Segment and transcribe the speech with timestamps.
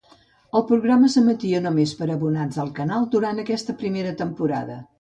[0.59, 4.83] El programa s'emetia només per a abonats del canal durant aquesta primera temporada.